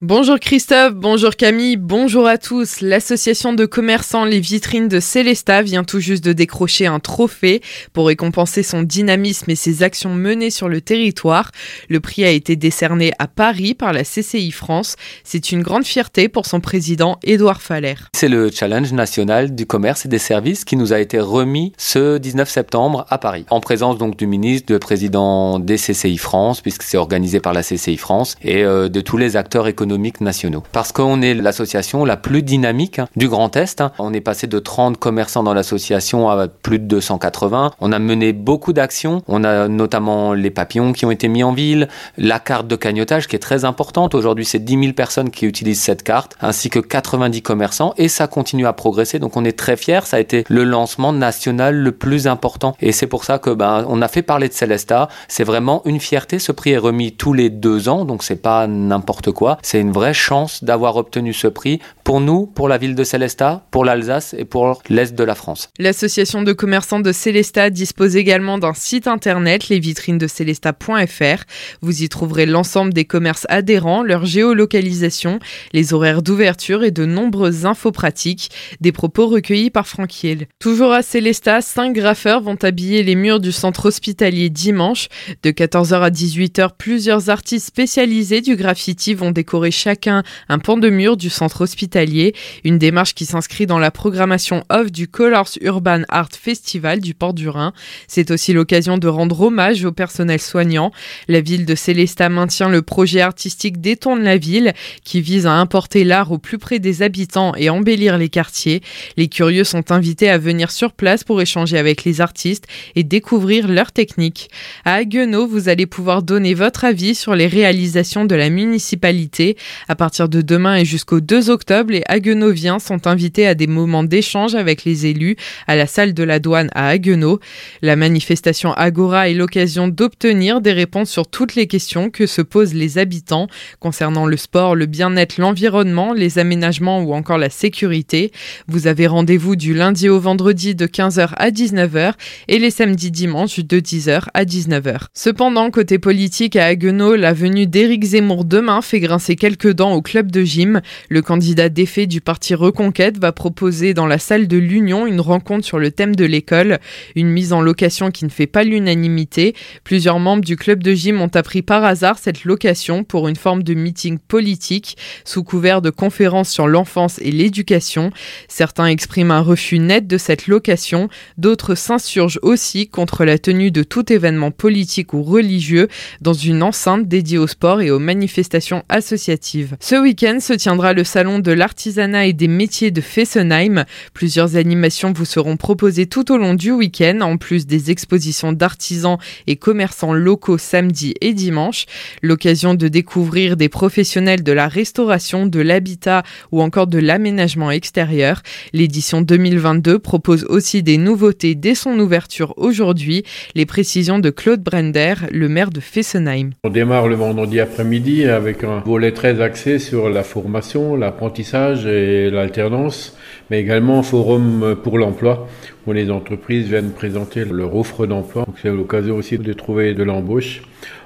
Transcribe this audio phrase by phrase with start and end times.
[0.00, 2.82] Bonjour Christophe, bonjour Camille, bonjour à tous.
[2.82, 8.06] L'association de commerçants Les Vitrines de Célesta vient tout juste de décrocher un trophée pour
[8.06, 11.50] récompenser son dynamisme et ses actions menées sur le territoire.
[11.88, 14.94] Le prix a été décerné à Paris par la CCI France.
[15.24, 17.96] C'est une grande fierté pour son président Édouard Faller.
[18.14, 22.18] C'est le challenge national du commerce et des services qui nous a été remis ce
[22.18, 23.46] 19 septembre à Paris.
[23.50, 27.64] En présence donc du ministre, du président des CCI France, puisque c'est organisé par la
[27.64, 29.87] CCI France, et euh, de tous les acteurs économiques
[30.20, 30.62] nationaux.
[30.72, 33.80] Parce qu'on est l'association la plus dynamique hein, du Grand Est.
[33.80, 33.92] Hein.
[33.98, 37.72] On est passé de 30 commerçants dans l'association à plus de 280.
[37.80, 39.22] On a mené beaucoup d'actions.
[39.28, 43.28] On a notamment les papillons qui ont été mis en ville, la carte de cagnotage
[43.28, 44.14] qui est très importante.
[44.14, 48.26] Aujourd'hui, c'est 10 000 personnes qui utilisent cette carte, ainsi que 90 commerçants, et ça
[48.26, 49.18] continue à progresser.
[49.18, 50.00] Donc on est très fiers.
[50.04, 52.74] Ça a été le lancement national le plus important.
[52.80, 55.08] Et c'est pour ça que ben, on a fait parler de Celesta.
[55.28, 56.38] C'est vraiment une fierté.
[56.38, 59.58] Ce prix est remis tous les deux ans, donc c'est pas n'importe quoi.
[59.80, 63.84] Une vraie chance d'avoir obtenu ce prix pour nous, pour la ville de Célestat, pour
[63.84, 65.68] l'Alsace et pour l'Est de la France.
[65.78, 71.44] L'association de commerçants de Célestat dispose également d'un site internet, lesvitrinesdecélestat.fr.
[71.82, 75.38] Vous y trouverez l'ensemble des commerces adhérents, leur géolocalisation,
[75.72, 80.46] les horaires d'ouverture et de nombreuses infos pratiques, des propos recueillis par Franck Hiel.
[80.58, 85.08] Toujours à Célestat, cinq graffeurs vont habiller les murs du centre hospitalier dimanche.
[85.42, 90.90] De 14h à 18h, plusieurs artistes spécialisés du graffiti vont décorer chacun un pan de
[90.90, 96.02] mur du centre hospitalier, une démarche qui s'inscrit dans la programmation off du Colors Urban
[96.08, 97.72] Art Festival du Port du Rhin.
[98.06, 100.92] C'est aussi l'occasion de rendre hommage au personnel soignant.
[101.28, 104.72] La ville de Célestat maintient le projet artistique Détourne la ville
[105.04, 108.82] qui vise à importer l'art au plus près des habitants et embellir les quartiers.
[109.16, 113.68] Les curieux sont invités à venir sur place pour échanger avec les artistes et découvrir
[113.68, 114.50] leurs techniques.
[114.84, 119.56] À Haguenau, vous allez pouvoir donner votre avis sur les réalisations de la municipalité
[119.88, 124.04] à partir de demain et jusqu'au 2 octobre, les Haguenoviens sont invités à des moments
[124.04, 127.40] d'échange avec les élus à la salle de la douane à Haguenau.
[127.82, 132.74] La manifestation Agora est l'occasion d'obtenir des réponses sur toutes les questions que se posent
[132.74, 133.48] les habitants
[133.80, 138.32] concernant le sport, le bien-être, l'environnement, les aménagements ou encore la sécurité.
[138.66, 142.12] Vous avez rendez-vous du lundi au vendredi de 15h à 19h
[142.48, 145.06] et les samedis dimanches de 10h à 19h.
[145.14, 149.94] Cependant, côté politique à Haguenau, la venue d'Éric Zemmour demain fait grincer quelques quelques dents
[149.94, 150.82] au club de gym.
[151.08, 155.64] Le candidat défait du parti Reconquête va proposer dans la salle de l'Union une rencontre
[155.64, 156.80] sur le thème de l'école,
[157.16, 159.54] une mise en location qui ne fait pas l'unanimité.
[159.84, 163.62] Plusieurs membres du club de gym ont appris par hasard cette location pour une forme
[163.62, 168.10] de meeting politique sous couvert de conférences sur l'enfance et l'éducation.
[168.48, 173.82] Certains expriment un refus net de cette location, d'autres s'insurgent aussi contre la tenue de
[173.82, 175.88] tout événement politique ou religieux
[176.20, 179.37] dans une enceinte dédiée au sport et aux manifestations associatives
[179.80, 183.84] ce week-end se tiendra le salon de l'artisanat et des métiers de Fessenheim.
[184.14, 189.18] Plusieurs animations vous seront proposées tout au long du week-end, en plus des expositions d'artisans
[189.46, 191.86] et commerçants locaux samedi et dimanche.
[192.22, 196.22] L'occasion de découvrir des professionnels de la restauration, de l'habitat
[196.52, 198.42] ou encore de l'aménagement extérieur.
[198.72, 203.24] L'édition 2022 propose aussi des nouveautés dès son ouverture aujourd'hui.
[203.54, 206.50] Les précisions de Claude Brender, le maire de Fessenheim.
[206.64, 212.30] On démarre le vendredi après-midi avec un volet très axé sur la formation, l'apprentissage et
[212.30, 213.16] l'alternance,
[213.50, 215.46] mais également forum pour l'emploi
[215.86, 218.46] où les entreprises viennent présenter leur offre d'emploi.
[218.60, 220.62] C'est l'occasion aussi de trouver de l'embauche.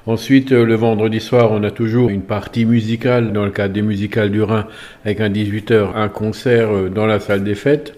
[0.06, 4.30] Ensuite, le vendredi soir, on a toujours une partie musicale dans le cadre des musicales
[4.30, 4.66] du Rhin
[5.04, 7.94] avec un 18h, un concert dans la salle des fêtes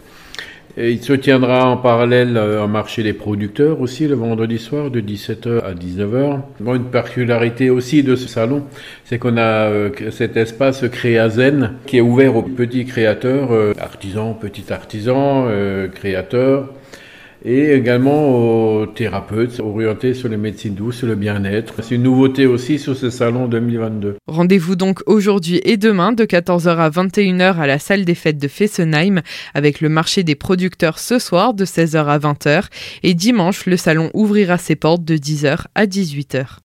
[0.76, 5.60] il se tiendra en parallèle un marché des producteurs aussi le vendredi soir de 17h
[5.60, 6.40] à 19h.
[6.60, 8.64] Bon, une particularité aussi de ce salon,
[9.04, 14.34] c'est qu'on a euh, cet espace Créazen qui est ouvert aux petits créateurs, euh, artisans,
[14.38, 16.70] petits artisans, euh, créateurs
[17.44, 21.74] et également aux thérapeutes orientés sur les médecines douces, le bien-être.
[21.82, 24.16] C'est une nouveauté aussi sur ce salon 2022.
[24.26, 28.48] Rendez-vous donc aujourd'hui et demain de 14h à 21h à la salle des fêtes de
[28.48, 29.20] Fessenheim
[29.52, 32.64] avec le marché des producteurs ce soir de 16h à 20h
[33.02, 36.58] et dimanche le salon ouvrira ses portes de 10h à 18h.